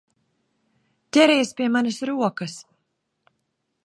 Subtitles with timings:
[1.17, 2.57] Ķeries pie manas rokas!